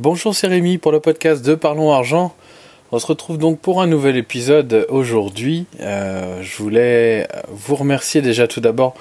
[0.00, 2.32] Bonjour, c'est Rémi pour le podcast de Parlons Argent.
[2.92, 5.66] On se retrouve donc pour un nouvel épisode aujourd'hui.
[5.80, 8.94] Euh, je voulais vous remercier déjà tout d'abord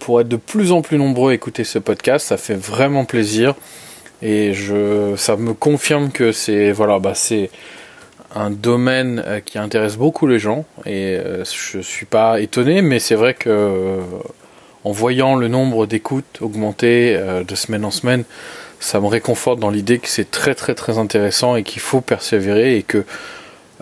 [0.00, 2.26] pour être de plus en plus nombreux à écouter ce podcast.
[2.26, 3.54] Ça fait vraiment plaisir
[4.20, 7.12] et je, ça me confirme que c'est voilà, bah
[8.34, 12.98] un domaine euh, qui intéresse beaucoup les gens et euh, je suis pas étonné, mais
[12.98, 14.00] c'est vrai que
[14.82, 17.16] en voyant le nombre d'écoutes augmenter
[17.46, 18.24] de semaine en semaine,
[18.80, 22.76] ça me réconforte dans l'idée que c'est très très très intéressant et qu'il faut persévérer
[22.76, 23.04] et que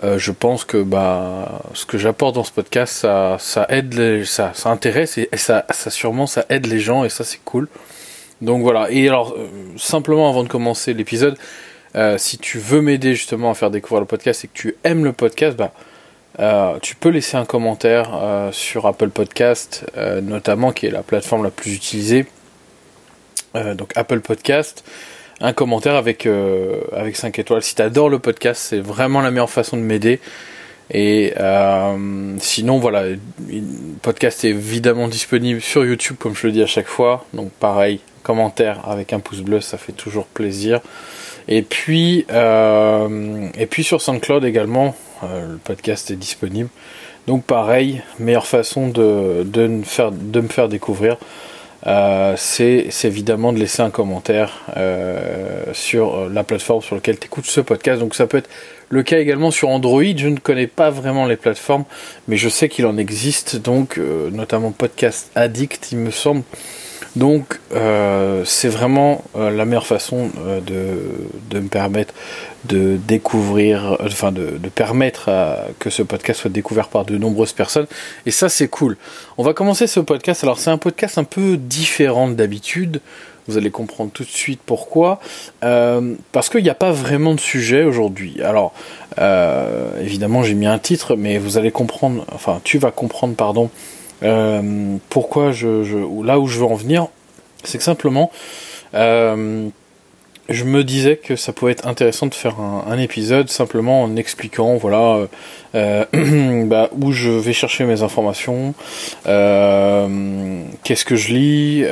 [0.03, 4.25] euh, je pense que bah ce que j'apporte dans ce podcast ça ça aide les,
[4.25, 7.67] ça ça intéresse et, ça ça sûrement ça aide les gens et ça c'est cool.
[8.41, 8.91] Donc voilà.
[8.91, 9.47] Et alors euh,
[9.77, 11.37] simplement avant de commencer l'épisode
[11.95, 15.05] euh, si tu veux m'aider justement à faire découvrir le podcast et que tu aimes
[15.05, 15.71] le podcast bah
[16.81, 18.09] tu peux laisser un commentaire
[18.51, 19.85] sur Apple Podcast
[20.21, 22.25] notamment qui est la plateforme la plus utilisée
[23.75, 24.83] donc Apple Podcast,
[25.41, 27.61] un commentaire avec, euh, avec 5 étoiles.
[27.61, 30.19] Si tu adores le podcast, c'est vraiment la meilleure façon de m'aider.
[30.91, 33.17] Et euh, sinon, voilà, le
[34.01, 37.25] podcast est évidemment disponible sur YouTube, comme je le dis à chaque fois.
[37.33, 40.81] Donc pareil, commentaire avec un pouce bleu, ça fait toujours plaisir.
[41.47, 46.69] Et puis, et puis sur SoundCloud également, le podcast est disponible.
[47.27, 51.17] Donc pareil, meilleure façon de me faire découvrir.
[51.87, 57.45] Euh, c'est évidemment de laisser un commentaire euh, sur la plateforme sur laquelle tu écoutes
[57.45, 57.99] ce podcast.
[57.99, 58.49] Donc ça peut être
[58.89, 60.03] le cas également sur Android.
[60.03, 61.85] Je ne connais pas vraiment les plateformes,
[62.27, 66.43] mais je sais qu'il en existe, donc euh, notamment Podcast Addict, il me semble.
[67.15, 70.59] Donc euh, c'est vraiment euh, la meilleure façon euh,
[71.49, 72.13] de, me permettre
[72.65, 75.29] de découvrir, enfin de, permettre
[75.79, 77.87] que ce podcast soit découvert par de nombreuses personnes.
[78.25, 78.97] Et ça c'est cool.
[79.37, 80.43] On va commencer ce podcast.
[80.43, 83.01] Alors c'est un podcast un peu différent d'habitude.
[83.47, 85.19] Vous allez comprendre tout de suite pourquoi.
[85.61, 88.41] parce qu'il n'y a pas vraiment de sujet aujourd'hui.
[88.41, 88.73] Alors,
[90.01, 93.69] évidemment, j'ai mis un titre, mais vous allez comprendre, enfin, tu vas comprendre, pardon,
[94.23, 97.07] euh, pourquoi je, là où je veux en venir,
[97.63, 98.31] c'est que simplement,
[98.93, 99.67] euh,
[100.47, 104.77] je me disais que ça pouvait être intéressant de faire un, épisode simplement en expliquant,
[104.77, 105.27] voilà,
[105.73, 106.05] euh,
[106.65, 108.73] bah, où je vais chercher mes informations,
[109.23, 111.83] qu'est-ce que je lis.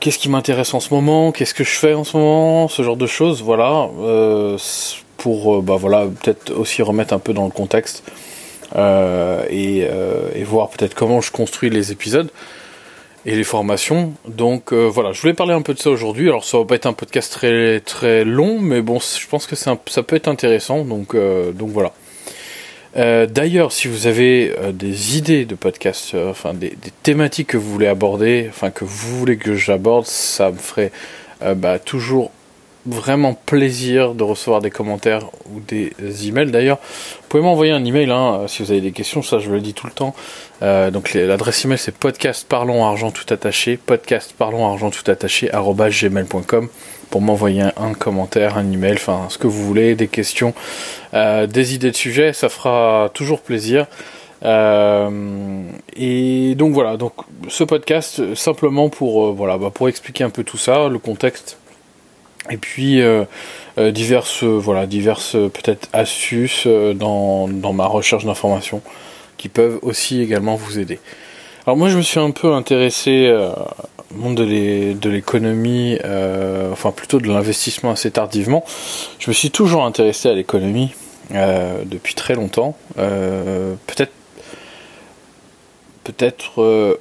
[0.00, 2.96] qu'est-ce qui m'intéresse en ce moment, qu'est-ce que je fais en ce moment, ce genre
[2.96, 3.88] de choses, voilà,
[5.16, 8.02] pour bah voilà peut-être aussi remettre un peu dans le contexte
[8.76, 12.30] euh, euh, et, voir peut-être comment je construis les épisodes
[13.26, 14.14] et les formations.
[14.26, 16.28] Donc euh, voilà, je voulais parler un peu de ça aujourd'hui.
[16.28, 19.56] Alors ça va pas être un podcast très très long, mais bon, je pense que
[19.56, 20.84] ça peut être intéressant.
[20.84, 21.92] Donc donc voilà.
[22.94, 28.46] D'ailleurs, si vous avez des idées de podcast, enfin des, thématiques que vous voulez aborder,
[28.50, 30.92] enfin que vous voulez que j'aborde, ça me ferait
[31.56, 32.30] bah, toujours
[32.86, 35.92] vraiment plaisir de recevoir des commentaires ou des
[36.26, 36.50] emails.
[36.50, 39.60] D'ailleurs, vous pouvez m'envoyer un email hein, si vous avez des questions, ça je le
[39.60, 40.14] dis tout le temps.
[40.62, 45.50] Euh, donc l'adresse email c'est podcast parlons argent tout attaché, podcast parlons argent tout attaché
[45.52, 46.68] gmail.com
[47.10, 50.54] pour m'envoyer un, commentaire, un email, enfin ce que vous voulez, des questions,
[51.14, 53.86] euh, des idées de sujets, ça fera toujours plaisir.
[54.44, 55.62] Euh,
[55.94, 57.12] et donc voilà, donc
[57.48, 61.58] ce podcast simplement pour voilà bah, pour expliquer un peu tout ça, le contexte
[62.50, 63.24] et puis euh,
[63.78, 68.82] euh, diverses voilà diverses peut-être astuces euh, dans, dans ma recherche d'informations
[69.36, 71.00] qui peuvent aussi également vous aider.
[71.66, 73.32] Alors moi je me suis un peu intéressé
[74.12, 75.98] au monde de l'économie,
[76.70, 78.64] enfin plutôt de l'investissement assez tardivement.
[79.18, 80.92] Je me suis toujours intéressé à l'économie
[81.30, 82.76] depuis très longtemps.
[82.96, 84.12] peut-être
[86.04, 86.98] peut-être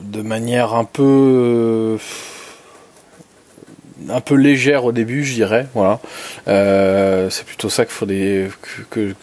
[0.00, 1.98] de manière un peu
[4.12, 5.66] un peu légère au début, je dirais.
[5.74, 6.00] Voilà.
[6.48, 7.92] Euh, c'est plutôt ça que,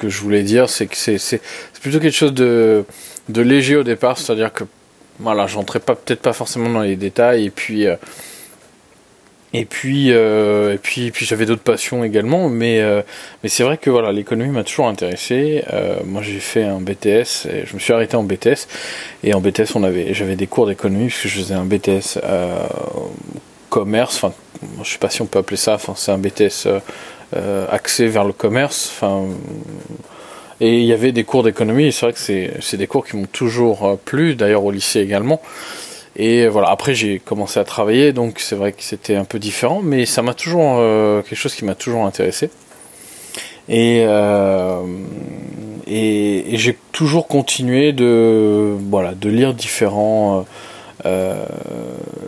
[0.03, 1.41] je voulais dire, c'est que c'est,
[1.81, 2.85] plutôt quelque chose de,
[3.29, 4.63] léger au départ, c'est-à-dire que
[5.19, 7.95] voilà, j'entrais pas peut-être pas forcément dans les détails et puis euh,
[9.51, 12.83] et puis euh, et puis j'avais d'autres passions également, mais
[13.41, 15.63] mais c'est vrai que voilà, l'économie m'a toujours intéressé.
[16.05, 18.67] moi, j'ai fait un BTS, et je me suis arrêté en BTS
[19.23, 22.19] et en BTS, on avait j'avais des cours d'économie puisque je faisais un BTS
[23.77, 24.33] commerce, enfin,
[24.81, 26.79] je sais pas si on peut appeler ça, enfin, c'est un BTS euh,
[27.35, 29.25] euh, axé vers le commerce, enfin,
[30.59, 32.19] et il y avait des cours d'économie, c'est vrai que
[32.59, 35.41] c'est des cours qui m'ont toujours euh, plu, d'ailleurs au lycée également.
[36.15, 39.81] Et voilà, après j'ai commencé à travailler, donc c'est vrai que c'était un peu différent,
[39.83, 40.77] mais ça m'a toujours
[41.23, 42.49] quelque chose qui m'a toujours intéressé.
[43.69, 43.99] Et,
[45.85, 50.47] et, j'ai toujours continué de voilà de lire différents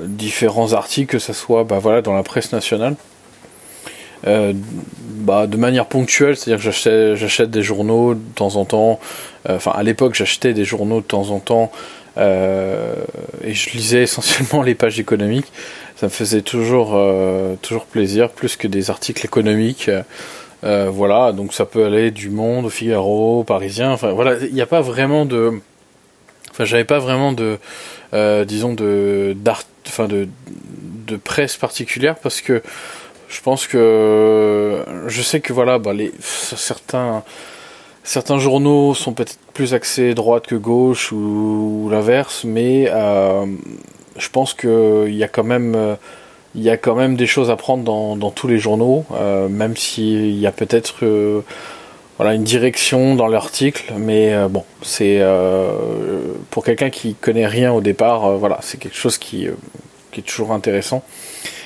[0.05, 2.95] différents articles, que ce soit bah, voilà, dans la presse nationale.
[4.23, 8.99] bah, de manière ponctuelle, c'est-à-dire que j'achète des journaux de temps en temps.
[9.47, 11.71] Enfin, à l'époque, j'achetais des journaux de temps en temps
[12.17, 15.51] et je lisais essentiellement les pages économiques.
[15.95, 16.97] Ça me faisait toujours,
[17.61, 19.89] toujours plaisir, plus que des articles économiques.
[20.63, 23.91] Euh, voilà, donc ça peut aller du Monde au Figaro, Parisien.
[23.91, 25.53] Enfin voilà, il n'y a pas vraiment de,
[26.65, 27.57] j'avais pas vraiment de,
[28.13, 30.27] euh, disons de d'art, enfin de
[31.07, 32.61] de presse particulière parce que
[33.29, 37.23] je pense que je sais que voilà, bah, les certains
[38.03, 43.45] certains journaux sont peut-être plus axés droite que gauche ou, l'inverse, mais euh,
[44.17, 45.97] je pense qu'il y a quand même
[46.55, 49.47] il y a quand même des choses à prendre dans, dans tous les journaux, euh,
[49.47, 51.05] même s'il y a peut-être
[52.19, 55.19] voilà, une direction dans l'article, mais euh, bon, c'est
[56.51, 59.47] pour quelqu'un qui connaît rien au départ, voilà, c'est quelque chose qui,
[60.11, 61.03] qui, est toujours intéressant.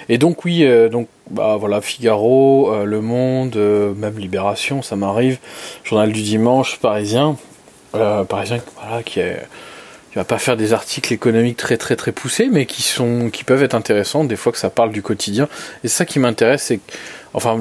[0.09, 3.55] Et donc oui, donc bah voilà, Figaro, Le Monde,
[3.97, 5.39] même Libération, ça m'arrive,
[5.83, 7.35] Journal du dimanche, Parisien,
[7.91, 9.41] Parisien, voilà, qui est
[10.13, 13.43] tu vas pas faire des articles économiques très très très poussés, mais qui sont qui
[13.43, 15.49] peuvent être intéressants des fois que ça parle du quotidien.
[15.83, 16.79] Et ça qui m'intéresse, c'est
[17.33, 17.57] enfin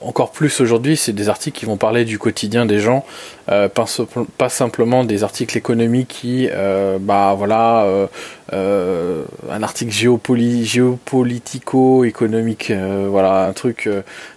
[0.00, 3.04] encore plus aujourd'hui, c'est des articles qui vont parler du quotidien des gens,
[3.48, 8.06] euh, pas, simplement des articles économiques qui, euh, bah voilà, euh,
[8.52, 12.72] euh un article géopoli géopolitico-économique,
[13.08, 13.88] voilà, un truc.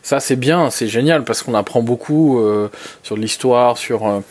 [0.01, 2.41] ça c'est bien, c'est génial parce qu'on apprend beaucoup
[3.03, 4.23] sur l'histoire, sur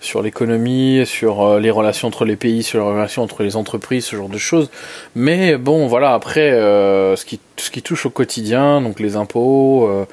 [0.00, 4.04] sur l'économie, sur euh, les relations entre les pays, sur les relations entre les entreprises,
[4.04, 4.70] ce genre de choses.
[5.14, 9.88] Mais bon, voilà, après, euh, ce, qui, ce qui touche au quotidien, donc les impôts,
[9.88, 10.04] euh,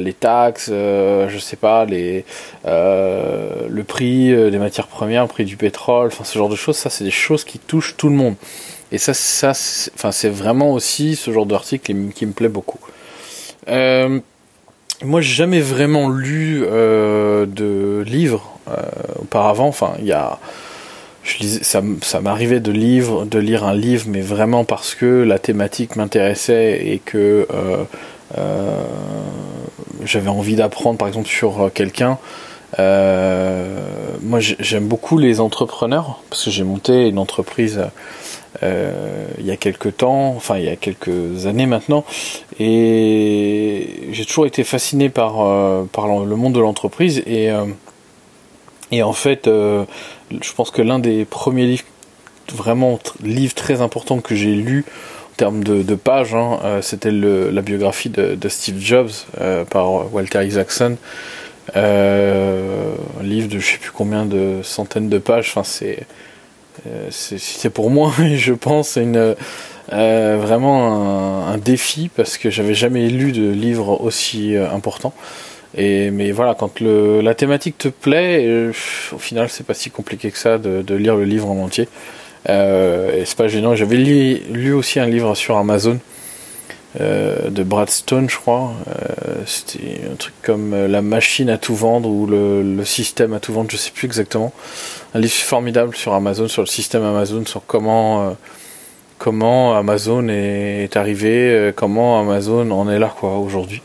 [0.00, 2.24] les taxes, je sais pas, les,
[2.64, 6.90] le prix des matières premières, le prix du pétrole, enfin ce genre de choses, ça
[6.90, 8.34] c'est des choses qui touchent tout le monde.
[8.90, 9.50] Et ça, ça
[9.94, 12.80] enfin, c'est vraiment aussi ce genre d'article qui, me plaît beaucoup.
[15.04, 18.82] Moi, j'ai jamais vraiment lu de livres euh,
[19.20, 19.68] auparavant.
[19.68, 20.40] Enfin, il y a,
[21.62, 25.94] ça, ça m'arrivait de, livre, de lire un livre, mais vraiment parce que la thématique
[25.94, 27.84] m'intéressait et que euh,
[28.36, 28.82] euh,
[30.04, 32.18] j'avais envie d'apprendre, par exemple, sur quelqu'un.
[32.76, 37.82] moi, j'aime beaucoup les entrepreneurs parce que j'ai monté une entreprise
[38.62, 42.04] il y a quelques temps, enfin il y a quelques années maintenant,
[42.58, 45.34] et j'ai toujours été fasciné par,
[45.88, 47.50] par le monde de l'entreprise et
[48.92, 49.84] et en fait, euh,
[50.40, 51.84] je pense que l'un des premiers livres,
[52.54, 53.00] vraiment
[53.56, 54.84] très importants que j'ai lu
[55.32, 59.10] en termes de, pages, hein, euh, c'était la biographie de, Steve Jobs
[59.40, 60.96] euh, par Walter Isaacson.
[61.74, 65.48] un livre de je sais plus combien de centaines de pages.
[65.50, 66.06] Enfin, c'est
[67.10, 69.34] c'est pour moi, je pense, une
[69.88, 75.12] vraiment un, défi parce que j'avais jamais lu de livre aussi important.
[75.76, 78.72] Et, mais voilà, quand la thématique te plaît, euh,
[79.12, 81.88] au final, c'est pas si compliqué que ça de, lire le livre en entier.
[82.48, 83.74] Euh, et c'est pas gênant.
[83.74, 85.98] J'avais lu, aussi un livre sur Amazon
[87.00, 88.72] euh, de Brad Stone, je crois.
[88.88, 93.40] Euh, c'était un truc comme euh, La machine à tout vendre ou le, système à
[93.40, 94.52] tout vendre, je sais plus exactement.
[95.14, 98.36] Un livre formidable sur Amazon, sur le système Amazon, sur comment
[99.18, 103.82] comment Amazon est, arrivé, comment Amazon en est là quoi aujourd'hui.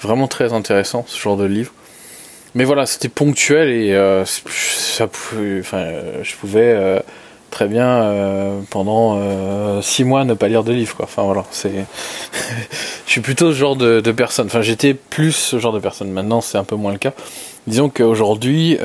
[0.00, 1.72] Vraiment très intéressant ce genre de livre.
[2.54, 3.92] Mais voilà, c'était ponctuel et
[4.24, 5.86] ça enfin,
[6.22, 7.02] je pouvais
[7.52, 9.20] très bien euh, pendant
[9.80, 10.96] six mois ne pas lire de livre.
[10.96, 11.04] Quoi.
[11.04, 11.70] Enfin voilà, c'est,
[13.06, 14.46] je suis plutôt ce genre de, personne.
[14.46, 16.10] Enfin, j'étais plus ce genre de personne.
[16.10, 17.12] Maintenant, c'est un peu moins le cas.
[17.68, 18.78] Disons qu'aujourd'hui,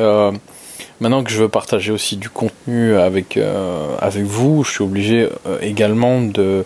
[0.99, 3.39] maintenant que je veux partager aussi du contenu avec
[3.99, 5.27] avec vous, je suis obligé
[5.61, 6.63] également de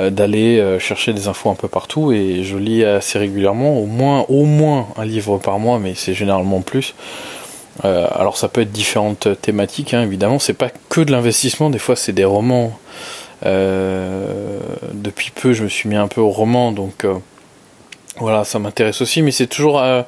[0.00, 3.84] euh, d'aller euh, chercher des infos un peu partout et je lis assez régulièrement, au
[3.84, 6.94] moins, au moins un livre par mois, mais c'est généralement plus.
[7.84, 11.78] Euh, alors ça peut être différentes thématiques, hein, évidemment, c'est pas que de l'investissement, des
[11.78, 12.78] fois c'est des romans.
[13.44, 17.06] depuis peu je me suis mis un peu au roman, donc
[18.18, 20.04] voilà, ça m'intéresse aussi, mais c'est toujours un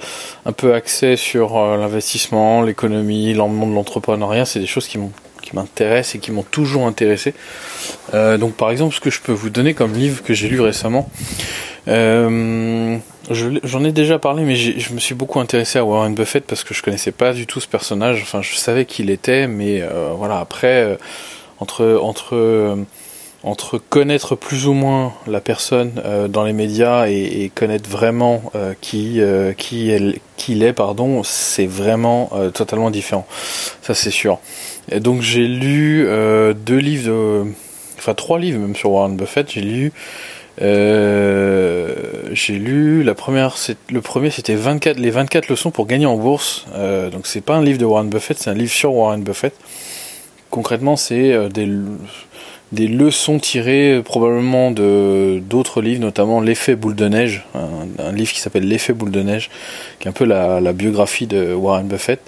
[0.56, 4.98] peu axé sur l'investissement, l'économie, le de l'entrepreneuriat, c'est des choses qui
[5.52, 7.34] m'intéressent et qui m'ont toujours intéressé.
[8.12, 10.60] Euh, donc par exemple, ce que je peux vous donner comme livre que j'ai lu
[10.60, 11.08] récemment,
[13.30, 16.64] euh, j'en ai déjà parlé, mais je me suis beaucoup intéressé à Warren Buffett parce
[16.64, 18.20] que je connaissais pas du tout ce personnage.
[18.22, 20.98] Enfin, je savais qui il était, mais euh, voilà, après,
[21.60, 22.78] entre entre
[23.42, 25.92] entre connaître plus ou moins la personne
[26.30, 28.42] dans les médias et, connaître vraiment
[28.80, 29.20] qui
[29.58, 33.26] qui elle qui il est pardon c'est vraiment totalement différent
[33.82, 34.38] ça c'est sûr
[34.90, 36.08] et donc j'ai lu
[36.56, 37.44] deux livres
[38.04, 39.50] enfin trois livres même sur Warren Buffett.
[39.50, 39.92] J'ai lu,
[40.62, 41.94] euh,
[42.32, 43.56] j'ai lu la première,
[43.90, 46.66] le premier c'était 24 les 24 leçons pour gagner en bourse.
[46.74, 49.54] Euh, donc c'est pas un livre de Warren Buffett, c'est un livre sur Warren Buffett.
[50.50, 57.44] Concrètement, c'est euh, des leçons tirées probablement de d'autres livres, notamment L'effet boule de neige,
[57.54, 59.50] un, livre qui s'appelle L'effet boule de neige,
[59.98, 62.20] qui est un peu la, biographie de Warren Buffett.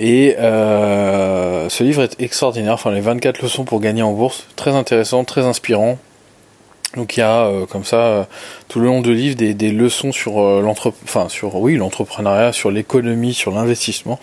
[0.00, 4.70] Et euh, ce livre est extraordinaire, enfin les 24 leçons pour gagner en bourse, très
[4.70, 5.98] intéressant, très inspirant.
[6.96, 8.24] Donc il y a euh, comme ça euh,
[8.68, 10.64] tout le long du livre des, des leçons sur euh,
[11.04, 14.18] enfin sur oui l'entrepreneuriat, sur l'économie, sur l'investissement,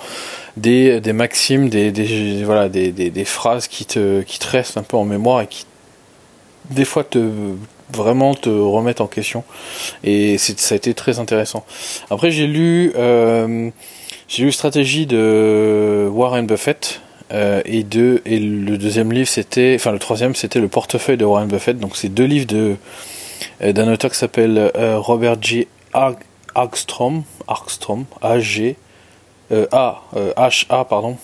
[0.57, 4.83] des, des maximes, des, des voilà des, des, phrases qui te qui te restent un
[4.83, 5.65] peu en mémoire et qui
[6.71, 7.31] des fois te
[7.93, 9.43] vraiment te remettent en question.
[10.03, 11.65] Et ça a été très intéressant.
[12.09, 13.69] Après j'ai lu euh,
[14.27, 17.01] j'ai lu Stratégie de Warren Buffett.
[17.35, 21.25] Euh, et, deux, et le deuxième livre, c'était, enfin le troisième, c'était le portefeuille de
[21.25, 21.77] Warren Buffett.
[21.77, 22.77] Donc c'est deux livres de
[23.61, 25.67] euh, d'un auteur qui s'appelle euh, Robert G.
[26.55, 28.77] Argstrom, Argstrom, A G
[29.51, 30.01] A
[30.37, 31.17] H A pardon,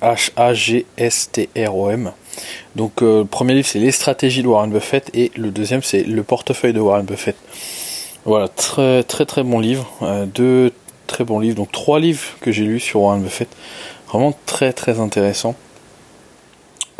[0.00, 2.12] H A G S T R O M.
[2.76, 6.22] Donc le premier livre c'est les stratégies de Warren Buffett et le deuxième c'est le
[6.22, 7.36] portefeuille de Warren Buffett.
[8.24, 9.86] Voilà, très très très bon livre,
[10.34, 10.72] deux
[11.06, 11.56] très bons livres.
[11.56, 13.48] Donc trois livres que j'ai lus sur Warren Buffett.
[14.08, 15.54] Vraiment très très intéressant.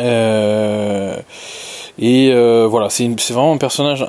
[0.00, 1.17] Euh,
[1.99, 4.07] et euh, voilà, c'est vraiment un personnage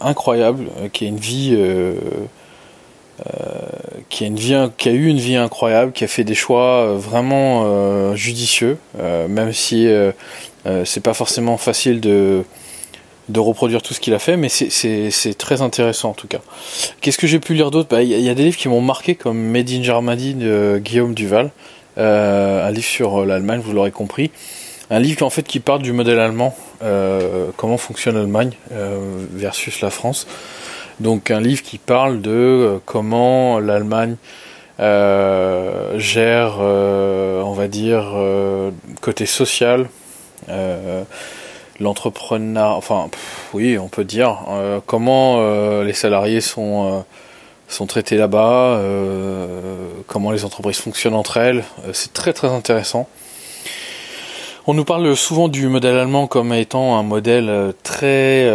[0.00, 1.56] incroyable euh, qui a une vie,
[4.08, 6.94] qui a une vie, qui a eu une vie incroyable, qui a fait des choix
[6.94, 9.88] vraiment judicieux, même si
[10.84, 12.44] c'est pas forcément facile de
[13.28, 16.40] de reproduire tout ce qu'il a fait, mais c'est très intéressant en tout cas.
[17.00, 17.88] Qu'est-ce que j'ai pu lire d'autre?
[17.90, 21.50] Bah, Il y, a des livres qui m'ont marqué, comme Made in de Guillaume Duval,
[21.98, 24.30] un livre sur l'Allemagne, vous l'aurez compris.
[24.90, 29.80] Un livre en fait qui parle du modèle allemand, euh, comment fonctionne l'Allemagne euh, versus
[29.80, 30.26] la France.
[31.00, 34.16] Donc un livre qui parle de comment l'Allemagne
[34.78, 38.04] gère, on va dire,
[39.00, 39.88] côté social,
[41.80, 43.08] l'entrepreneuriat, enfin
[43.54, 47.00] oui, on peut dire euh, comment euh, les salariés sont euh,
[47.68, 48.80] sont traités là-bas,
[50.06, 51.64] comment les entreprises fonctionnent entre elles.
[51.92, 53.08] c'est très très intéressant.
[54.66, 58.50] On nous parle souvent du modèle allemand comme étant un modèle très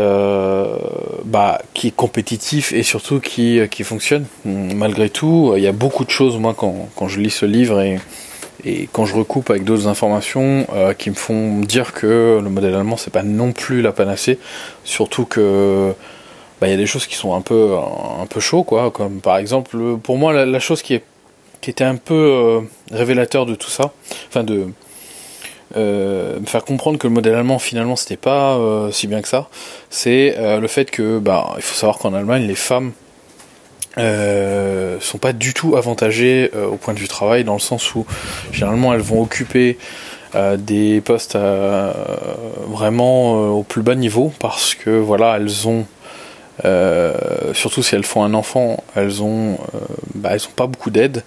[1.25, 4.25] bah, qui est compétitif et surtout qui, qui fonctionne.
[4.45, 7.81] Malgré tout, il y a beaucoup de choses, moi, quand, quand je lis ce livre
[7.81, 7.99] et,
[8.65, 12.75] et quand je recoupe avec d'autres informations euh, qui me font dire que le modèle
[12.75, 14.39] allemand c'est pas non plus la panacée,
[14.83, 15.93] surtout que
[16.61, 17.75] bah, y a des choses qui sont un peu
[18.21, 21.03] un peu chaud quoi, comme par exemple pour moi la, chose qui est
[21.61, 23.93] qui était un peu euh, révélateur de tout ça,
[24.27, 24.67] enfin de
[25.75, 28.59] euh, me faire comprendre que le modèle allemand finalement c'était pas
[28.91, 29.49] si bien que ça,
[29.89, 32.91] c'est le fait que bah il faut savoir qu'en Allemagne les femmes
[33.97, 37.93] euh, sont pas du tout avantagées euh, au point de vue travail, dans le sens
[37.95, 38.05] où
[38.51, 39.77] généralement elles vont occuper
[40.35, 41.93] euh, des postes euh,
[42.67, 45.85] vraiment au plus bas niveau parce que voilà elles ont
[47.53, 49.57] surtout si elles font un enfant, elles ont
[50.15, 51.23] bah, elles ont pas beaucoup d'aide.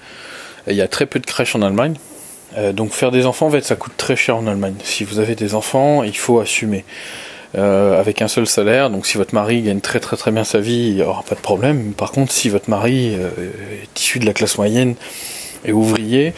[0.68, 1.94] Il y a très peu de crèches en Allemagne.
[2.72, 4.74] donc faire des enfants, en fait, ça coûte très cher en Allemagne.
[4.82, 6.84] Si vous avez des enfants, il faut assumer.
[7.56, 8.90] Euh, avec un seul salaire.
[8.90, 11.34] Donc si votre mari gagne très très très bien sa vie, il n'y aura pas
[11.34, 11.92] de problème.
[11.92, 13.30] Par contre, si votre mari euh,
[13.82, 14.94] est issu de la classe moyenne
[15.64, 16.34] et ouvrier,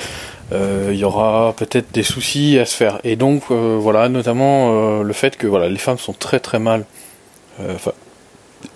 [0.52, 3.00] euh, il y aura peut-être des soucis à se faire.
[3.02, 6.85] Et donc voilà, notamment le fait que voilà, les femmes sont très très mal.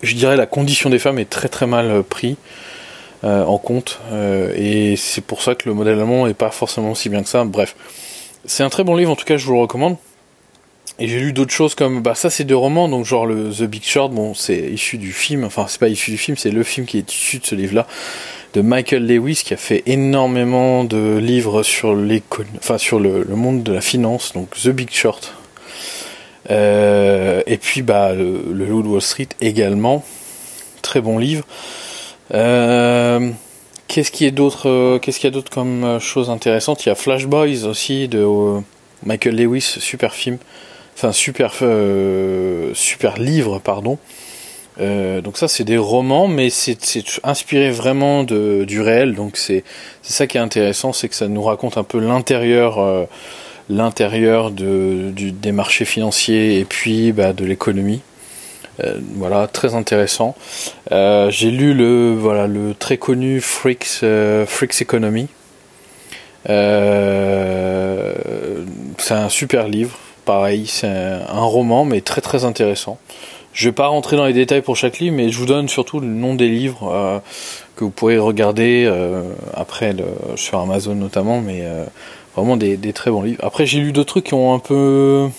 [0.01, 2.37] Je dirais la condition des femmes est très très mal pris.
[3.23, 3.99] en compte
[4.57, 7.45] et c'est pour ça que le modèle allemand est pas forcément si bien que ça
[7.45, 7.75] bref
[8.45, 9.95] c'est un très bon livre en tout cas je vous le recommande
[10.99, 13.63] et j'ai lu d'autres choses comme, bah ça c'est deux romans, donc genre le The
[13.63, 16.61] Big Short, bon c'est issu du film, enfin c'est pas issu du film, c'est le
[16.63, 17.87] film qui est issu de ce livre-là,
[18.53, 21.97] de Michael Lewis qui a fait énormément de livres sur
[22.57, 25.33] enfin sur le, monde de la finance, donc The Big Short.
[26.49, 30.03] Euh, et puis bah le, le Wall Street également,
[30.81, 31.45] très bon livre.
[32.33, 33.29] Euh,
[33.87, 36.85] qu'est-ce qui est d'autre, euh, qu'est-ce qu'il y a d'autre comme chose intéressante?
[36.85, 38.25] Il y a Flash Boys aussi de
[39.05, 40.37] Michael Lewis, super film.
[40.95, 41.53] Enfin super
[42.75, 43.97] super livre pardon.
[44.79, 46.77] Donc ça c'est des romans mais c'est
[47.23, 49.15] inspiré vraiment de, du réel.
[49.15, 49.63] Donc c'est
[50.01, 53.07] ça qui est intéressant c'est que ça nous raconte un peu l'intérieur
[53.69, 58.01] l'intérieur de, des marchés financiers et puis bah, de l'économie.
[59.15, 60.35] Voilà très intéressant.
[60.91, 64.01] J'ai lu le voilà le très connu Freaks
[64.47, 65.27] Freaks Economy.
[66.45, 66.53] C'est
[69.13, 69.97] un super livre.
[70.25, 72.97] Pareil, c'est un roman, mais très très intéressant.
[73.53, 75.99] Je vais pas rentrer dans les détails pour chaque livre, mais je vous donne surtout
[75.99, 77.19] le nom des livres euh,
[77.75, 79.21] que vous pourrez regarder euh,
[79.53, 79.95] après
[80.35, 81.85] sur Amazon notamment, mais euh,
[82.35, 83.43] vraiment des, très bons livres.
[83.43, 85.29] Après, j'ai lu d'autres trucs qui ont un peu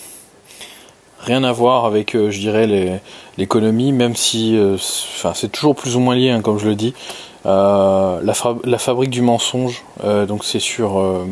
[1.20, 3.00] rien à voir avec, je dirais,
[3.38, 6.94] l'économie, même si, enfin, c'est toujours plus ou moins lié, hein, comme je le dis.
[7.44, 11.24] La, la, fabrique du mensonge, donc c'est sur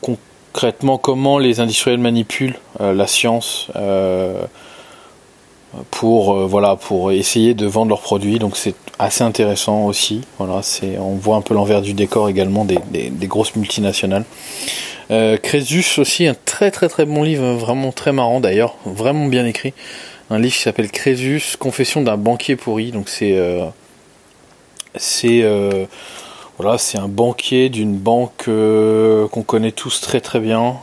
[0.00, 3.70] concrètement comment les industriels manipulent la science
[5.90, 8.38] pour euh, voilà pour essayer de vendre leurs produits.
[8.38, 10.22] Donc c'est assez intéressant aussi.
[10.38, 10.60] Voilà
[10.98, 14.24] on voit un peu l'envers du décor également des, des, grosses multinationales.
[15.10, 19.46] Euh, Crésus aussi un très très très bon livre vraiment très marrant d'ailleurs vraiment bien
[19.46, 19.74] écrit.
[20.30, 22.92] Un livre qui s'appelle Crésus Confession d'un banquier pourri.
[22.92, 23.64] Donc c'est euh,
[24.96, 25.42] c'est
[26.58, 30.76] voilà c'est un banquier d'une banque qu'on connaît tous très très bien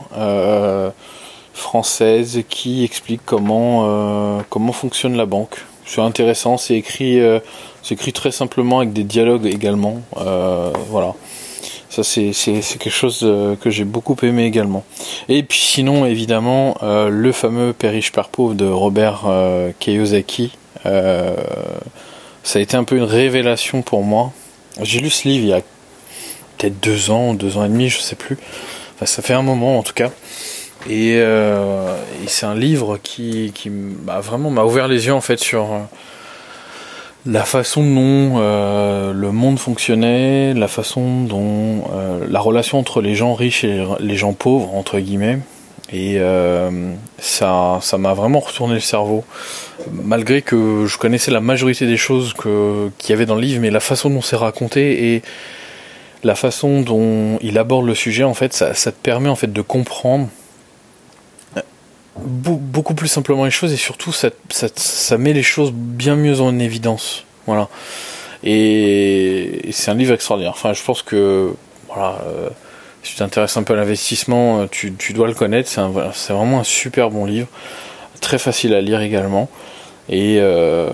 [1.52, 5.64] française qui explique comment, euh, comment fonctionne la banque.
[5.84, 7.40] C'est intéressant, c'est écrit, euh,
[7.90, 10.00] écrit très simplement avec des dialogues également.
[10.18, 11.14] Euh, voilà.
[11.88, 12.30] Ça, c'est,
[12.78, 13.28] quelque chose
[13.60, 14.84] que j'ai beaucoup aimé également.
[15.28, 19.24] Et puis sinon, évidemment, le fameux Père riche, Père pauvre de Robert
[19.80, 20.52] Kiyosaki.
[20.84, 21.40] ça
[22.54, 24.32] a été un peu une révélation pour moi.
[24.80, 25.62] J'ai lu ce livre il y a
[26.56, 28.38] peut-être deux ans, deux ans et demi, je sais plus.
[28.94, 30.10] Enfin, ça fait un moment en tout cas.
[30.88, 35.38] Euh, et, c'est un livre qui, qui bah, vraiment m'a ouvert les yeux en fait
[35.38, 35.78] sur euh,
[37.26, 41.84] la façon dont euh, le monde fonctionnait, la façon dont
[42.28, 45.38] la relation entre les gens riches et les gens pauvres entre guillemets.
[45.92, 46.20] Et
[47.18, 49.24] ça, ça m'a vraiment retourné le cerveau,
[49.90, 53.70] malgré que je connaissais la majorité des choses qu'il y avait dans le livre, mais
[53.70, 55.22] la façon dont c'est raconté et
[56.22, 59.52] la façon dont il aborde le sujet, en fait, ça, ça te permet en fait
[59.52, 60.28] de comprendre
[62.24, 66.58] beaucoup plus simplement les choses et surtout ça, ça, met les choses bien mieux en
[66.58, 67.24] évidence.
[67.46, 67.68] Voilà.
[68.44, 70.52] Et, c'est un livre extraordinaire.
[70.54, 71.52] Enfin, je pense que
[71.88, 72.48] voilà, euh,
[73.02, 75.68] si tu t'intéresses un peu à l'investissement, euh, tu, tu, dois le connaître.
[75.68, 77.48] C'est vraiment un super bon livre,
[78.20, 79.48] très facile à lire également.
[80.08, 80.88] Et euh,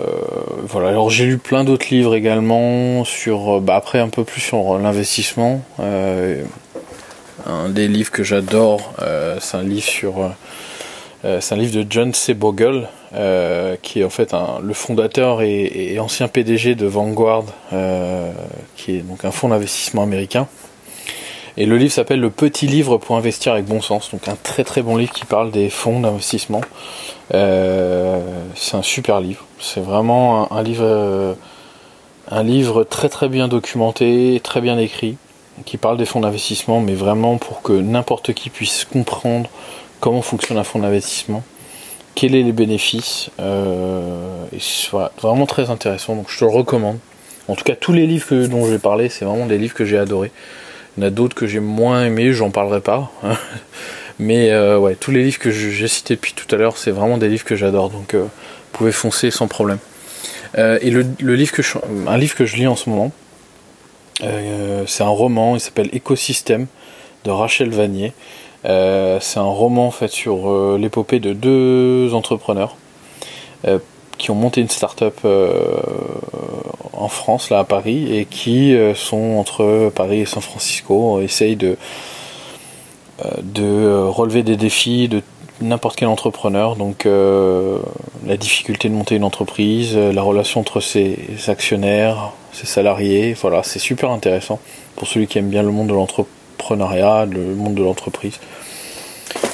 [0.64, 0.88] voilà.
[0.88, 5.62] Alors j'ai lu plein d'autres livres également sur, bah, après un peu plus sur l'investissement.
[5.78, 8.92] un des livres que j'adore,
[9.40, 10.34] c'est un livre sur
[11.22, 12.35] c'est un livre de John C.
[12.35, 18.31] Bogle, euh, qui est en fait le fondateur et, ancien PDG de Vanguard, euh,
[18.76, 20.48] qui est donc un fonds d'investissement américain.
[21.57, 24.64] Et le livre s'appelle Le petit livre pour investir avec bon sens, donc un très
[24.64, 26.61] très bon livre qui parle des fonds d'investissement.
[27.31, 29.46] c'est un super livre.
[29.61, 31.37] C'est vraiment un, livre,
[32.31, 35.16] un livre très très bien documenté, très bien écrit,
[35.64, 39.48] qui parle des fonds d'investissement, mais vraiment pour que n'importe qui puisse comprendre
[40.00, 41.42] comment fonctionne un fonds d'investissement,
[42.14, 44.59] quels sont les bénéfices, euh, et
[45.20, 46.98] vraiment très intéressant, donc je te le recommande.
[47.48, 49.85] En tout cas, tous les livres dont je vais parler, c'est vraiment des livres que
[49.85, 50.32] j'ai adorés.
[50.96, 53.12] Il y en a d'autres que j'ai moins aimés, j'en parlerai pas.
[54.18, 57.28] Mais euh, tous les livres que j'ai cités depuis tout à l'heure, c'est vraiment des
[57.28, 58.28] livres que j'adore, donc euh, vous
[58.72, 59.78] pouvez foncer sans problème.
[60.56, 63.12] et que je, un livre que je lis en ce moment,
[64.87, 66.66] c'est un roman, il s'appelle Écosystème
[67.26, 68.12] de Rachel Vanier.
[68.64, 72.76] Euh, c'est un roman fait sur euh, l'épopée de deux entrepreneurs
[73.66, 73.78] euh,
[74.18, 75.18] qui ont monté une start-up
[76.94, 81.76] en France, là à Paris, et qui sont entre Paris et San Francisco, essayent de,
[83.42, 85.20] de relever des défis de
[85.60, 86.76] n'importe quel entrepreneur.
[86.76, 93.62] Donc la difficulté de monter une entreprise, la relation entre ses actionnaires, ses salariés, voilà,
[93.64, 94.60] c'est super intéressant
[94.96, 95.92] pour celui qui aime bien le monde de
[96.56, 98.38] l'entrepreneuriat, le monde de l'entreprise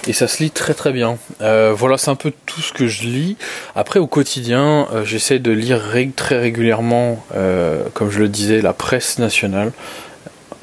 [0.06, 1.18] et ça se lit très très bien.
[1.40, 3.36] Euh, voilà, c'est un peu tout ce que je lis.
[3.74, 5.80] Après, au quotidien, euh, j'essaie de lire
[6.16, 9.72] très régulièrement, euh, comme je le disais, la presse nationale,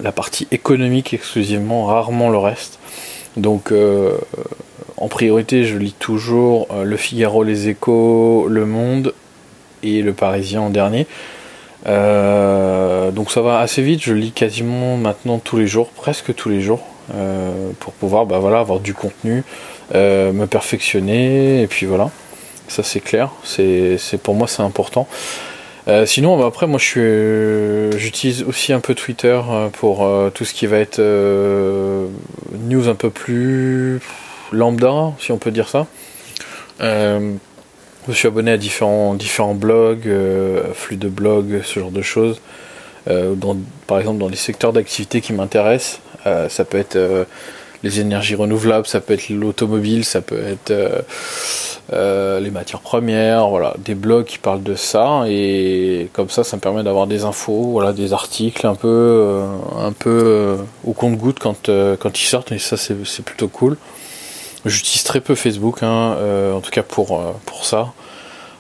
[0.02, 2.80] la partie économique exclusivement, rarement le reste.
[3.38, 3.72] Donc,
[4.98, 9.14] en priorité, je lis toujours Le Figaro, Les Échos, Le Monde
[9.84, 11.08] et Le Parisien en dernier.
[11.86, 16.62] Donc ça va assez vite, je lis quasiment maintenant tous les jours, presque tous les
[16.62, 16.82] jours.
[17.16, 19.44] Euh, pour pouvoir bah, voilà, avoir du contenu,
[19.96, 22.12] euh, me perfectionner, et puis voilà.
[22.68, 25.08] Ça c'est clair, c'est pour moi c'est important.
[25.88, 29.42] Euh, sinon, bah, après, moi, j'utilise aussi un peu Twitter
[29.74, 34.00] pour tout ce qui va être news un peu plus
[34.52, 35.88] lambda, si on peut dire ça.
[38.10, 40.10] Je me suis abonné à différents, différents blogs,
[40.74, 42.42] flux de blogs, ce genre de choses.
[43.86, 47.26] par exemple, dans les secteurs d'activité qui m'intéressent, euh, ça peut être euh,
[47.84, 50.74] les énergies renouvelables, ça peut être l'automobile, ça peut être
[51.92, 56.62] les matières premières, voilà, des blogs qui parlent de ça et comme ça, ça me
[56.62, 59.44] permet d'avoir des infos, voilà, des articles un peu,
[59.78, 61.70] un peu au compte-goutte quand
[62.00, 63.78] quand ils sortent et ça c'est plutôt cool.
[64.66, 66.18] J'utilise très peu Facebook, hein,
[66.54, 67.94] en tout cas pour pour ça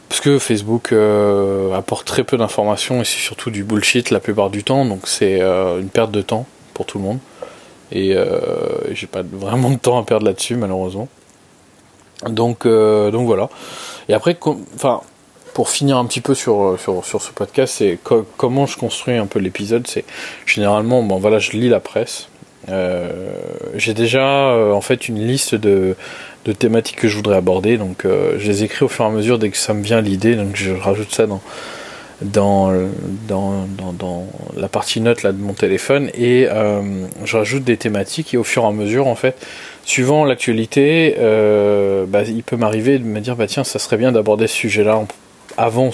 [0.09, 4.49] parce que Facebook euh, apporte très peu d'informations et c'est surtout du bullshit la plupart
[4.49, 7.19] du temps, donc c'est euh, une perte de temps pour tout le monde.
[7.91, 8.39] Et euh,
[8.91, 11.07] j'ai pas vraiment de temps à perdre là-dessus malheureusement.
[12.27, 13.49] Donc donc voilà.
[14.09, 14.37] Et après,
[14.75, 15.01] enfin
[15.53, 17.99] pour finir un petit peu sur, sur, sur ce podcast, c'est
[18.37, 19.87] comment je construis un peu l'épisode.
[19.87, 20.05] C'est
[20.45, 22.29] généralement, bon voilà, je lis la presse.
[22.67, 25.95] J'ai déjà en fait une liste de
[26.45, 27.77] de thématiques que je voudrais aborder.
[27.77, 30.01] Donc euh, je les écris au fur et à mesure dès que ça me vient
[30.01, 30.35] l'idée.
[30.35, 31.41] Donc je rajoute ça dans,
[32.21, 32.71] dans,
[33.27, 36.81] dans, dans, la partie note là, de mon téléphone et euh,
[37.23, 39.37] je rajoute des thématiques et au fur et à mesure en fait
[39.85, 44.11] suivant l'actualité euh, bah, il peut m'arriver de me dire bah tiens ça serait bien
[44.11, 45.01] d'aborder ce sujet là
[45.57, 45.91] avant,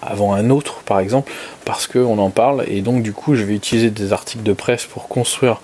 [0.00, 1.30] avant un autre par exemple
[1.66, 4.86] parce qu'on en parle et donc du coup je vais utiliser des articles de presse
[4.86, 5.60] pour construire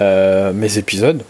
[0.00, 1.22] mes épisodes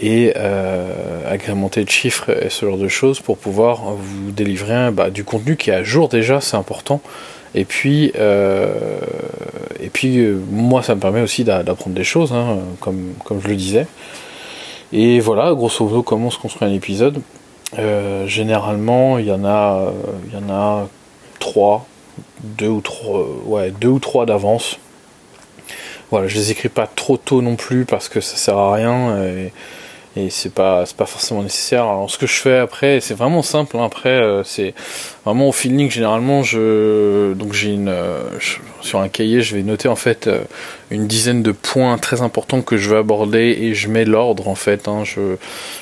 [0.00, 5.10] et euh, agrémenter de chiffres et ce genre de choses pour pouvoir vous délivrer bah,
[5.10, 7.00] du contenu qui est à jour déjà, c'est important.
[7.54, 8.74] Et puis, euh,
[9.80, 13.48] et puis euh, moi, ça me permet aussi d'apprendre des choses, hein, comme, comme je
[13.48, 13.86] le disais.
[14.92, 17.20] Et voilà, grosso modo, comment se construit un épisode.
[18.26, 19.92] généralement, il y en a,
[20.26, 20.88] il y en a
[21.38, 21.86] trois,
[22.42, 24.78] deux ou trois, ouais, deux ou trois d'avance.
[26.10, 29.22] Voilà, je les écris pas trop tôt non plus parce que ça sert à rien.
[29.24, 29.52] Et,
[30.16, 31.84] et c'est pas pas forcément nécessaire.
[31.84, 33.76] Alors ce que je fais après, c'est vraiment simple.
[33.76, 33.84] Hein.
[33.84, 34.74] Après, euh, c'est
[35.26, 35.90] vraiment au feeling.
[35.90, 38.22] Généralement, je donc j'ai une euh,
[38.80, 40.40] sur un cahier, je vais noter en fait euh,
[40.90, 44.54] une dizaine de points très importants que je veux aborder et je mets l'ordre en
[44.54, 44.88] fait.
[44.88, 45.04] Hein.
[45.04, 45.36] Je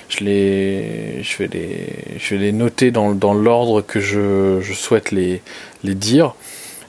[0.09, 1.87] je les je vais les
[2.19, 5.43] je vais les noter dans dans l'ordre que je je souhaite les
[5.85, 6.35] les dire.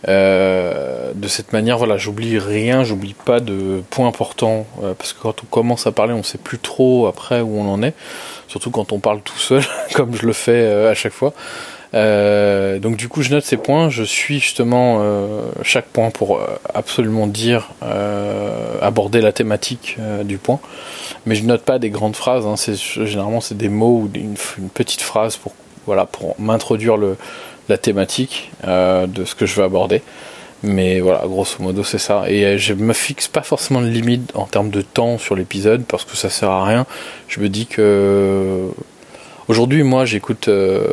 [0.08, 5.22] Euh, de cette manière, voilà, j'oublie rien, j'oublie pas de points importants, euh, parce que
[5.22, 7.94] quand on commence à parler, on sait plus trop après où on en est,
[8.48, 9.64] surtout quand on parle tout seul,
[9.94, 11.34] comme je le fais euh, à chaque fois.
[11.94, 15.02] donc du coup, je note ces points, je suis justement
[15.64, 16.42] chaque point pour
[16.74, 17.70] absolument dire,
[18.82, 20.60] aborder la thématique du point,
[21.26, 22.46] mais je note pas des grandes phrases.
[22.46, 22.56] Hein,
[23.06, 25.54] généralement c'est des mots ou une, une petite phrase pour
[25.86, 27.16] voilà pour m'introduire le
[27.70, 30.02] la thématique euh, de ce que je veux aborder.
[30.64, 32.24] Mais voilà, grosso modo, c'est ça.
[32.28, 35.84] Et euh, je me fixe pas forcément de limite en termes de temps sur l'épisode
[35.86, 36.86] parce que ça sert à rien.
[37.28, 38.68] Je me dis que
[39.48, 40.88] aujourd'hui, moi, j'écoute euh,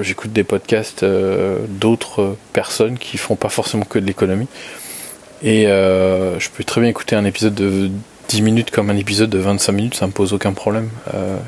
[0.00, 4.48] j'écoute des podcasts d'autres personnes qui font pas forcément que de l'économie.
[5.42, 7.90] Et je peux très bien écouter un épisode de
[8.28, 10.88] 10 minutes comme un épisode de 25 minutes, ça me pose aucun problème.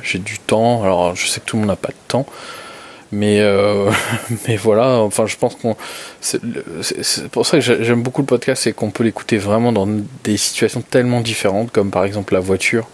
[0.03, 0.83] J'ai du temps.
[0.85, 2.27] Alors, je sais que tout le monde n'a pas de temps.
[3.13, 3.91] Mais, euh,
[4.49, 5.77] mais voilà, enfin, je pense qu'on.
[6.21, 9.89] C'est pour ça que j'aime beaucoup le podcast, c'est qu'on peut l'écouter vraiment dans
[10.25, 12.87] des situations tellement différentes, comme par exemple la voiture,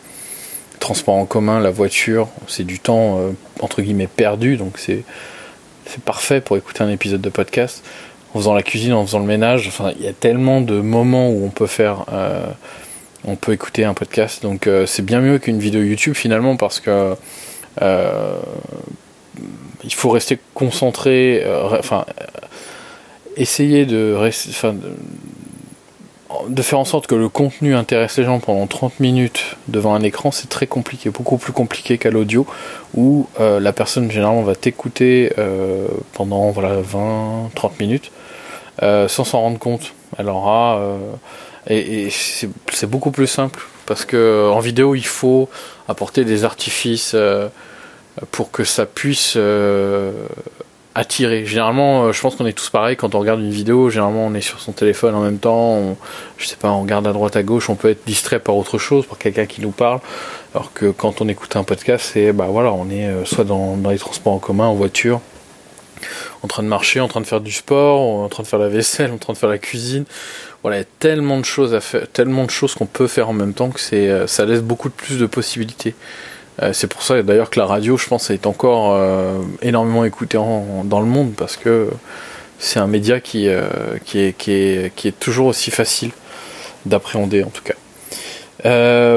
[0.78, 5.02] transport en commun, la voiture, c'est du temps euh, entre guillemets perdu, donc c'est
[5.86, 7.84] c'est parfait pour écouter un épisode de podcast.
[8.34, 11.30] En faisant la cuisine, en faisant le ménage, enfin, il y a tellement de moments
[11.30, 12.04] où on peut faire.
[12.12, 12.46] Euh,
[13.26, 17.14] on peut écouter un podcast, donc c'est bien mieux qu'une vidéo YouTube finalement parce que
[19.84, 22.24] il faut rester concentré, euh, enfin, euh,
[23.36, 24.18] essayer de,
[26.48, 30.02] de, faire en sorte que le contenu intéresse les gens pendant 30 minutes devant un
[30.02, 32.46] écran, c'est très compliqué, beaucoup plus compliqué qu'à l'audio,
[32.94, 35.32] où euh, la personne généralement va t'écouter
[36.12, 38.10] pendant voilà, 20-30 minutes
[38.80, 39.92] sans s'en rendre compte.
[40.18, 40.80] Alors,
[41.66, 45.48] et, et c'est beaucoup plus simple parce que en vidéo il faut
[45.88, 47.16] apporter des artifices
[48.30, 50.12] pour que ça puisse euh,
[50.94, 51.44] attirer.
[51.46, 53.90] Généralement, euh, je pense qu'on est tous pareils quand on regarde une vidéo.
[53.90, 55.74] Généralement, on est sur son téléphone en même temps.
[55.74, 55.96] On,
[56.38, 57.68] je sais pas, on regarde à droite à gauche.
[57.68, 60.00] On peut être distrait par autre chose, par quelqu'un qui nous parle.
[60.54, 63.76] Alors que quand on écoute un podcast, c'est bah voilà, on est euh, soit dans,
[63.90, 65.20] les transports en commun, en voiture,
[66.42, 68.68] en train de marcher, en train de faire du sport, en train de faire la
[68.68, 70.04] vaisselle, en train de faire la cuisine.
[70.62, 73.28] Voilà, il y a tellement de choses à faire, tellement de choses qu'on peut faire
[73.28, 75.94] en même temps que c'est, ça laisse beaucoup plus de possibilités.
[76.62, 80.38] Euh, c'est pour ça d'ailleurs que la radio, je pense, est encore euh, énormément écoutée
[80.38, 81.90] dans le monde parce que
[82.58, 83.66] c'est un média qui, euh,
[84.14, 86.10] est, toujours aussi facile
[86.86, 87.74] d'appréhender en tout cas.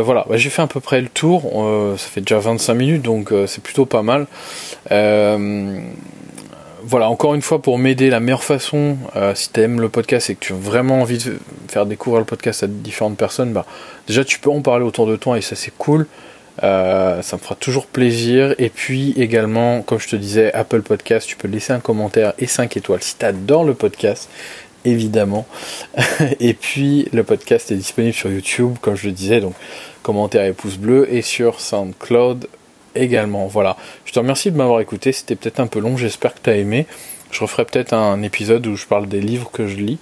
[0.01, 1.43] voilà, bah, j'ai fait à peu près le tour.
[1.97, 4.25] ça fait déjà 25 minutes, donc c'est plutôt pas mal.
[4.89, 8.97] voilà, encore une fois, pour m'aider, la meilleure façon,
[9.35, 12.25] si tu aimes le podcast et que tu as vraiment envie de faire découvrir le
[12.25, 13.65] podcast à différentes personnes, bah,
[14.07, 16.07] déjà tu peux en parler autour de toi et ça c'est cool.
[16.63, 18.55] Euh, ça me fera toujours plaisir.
[18.57, 22.47] Et puis également, comme je te disais, Apple Podcast, tu peux laisser un commentaire et
[22.47, 24.29] 5 étoiles si tu adores le podcast,
[24.85, 25.45] évidemment.
[26.39, 29.53] et puis le podcast est disponible sur YouTube, comme je le disais, donc
[30.03, 32.47] commentaire et pouce bleu, et sur SoundCloud
[32.95, 33.47] également.
[33.47, 33.77] Voilà.
[34.05, 35.11] Je te remercie de m'avoir écouté.
[35.11, 36.87] C'était peut-être un peu long, j'espère que tu as aimé.
[37.31, 39.99] Je referai peut-être un épisode où je parle des livres que je lis.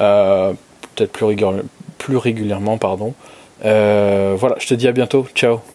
[0.00, 0.52] Euh,
[0.94, 1.12] peut-être
[1.98, 3.14] plus, régulièrement, pardon.
[3.64, 5.26] Euh, voilà, je te dis à bientôt.
[5.34, 5.60] Ciao